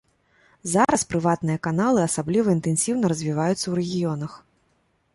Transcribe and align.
Зараз 0.71 1.03
прыватныя 1.11 1.59
каналы 1.69 1.99
асабліва 2.09 2.57
інтэнсіўна 2.57 3.05
развіваюцца 3.15 3.61
ў 3.67 3.73
рэгіёнах. 3.85 4.31